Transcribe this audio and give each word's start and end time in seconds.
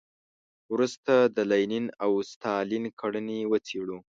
وروسته 0.73 1.13
د 1.35 1.37
لینین 1.51 1.85
او 2.03 2.11
ستالین 2.31 2.83
کړنې 2.99 3.39
وڅېړو. 3.51 3.97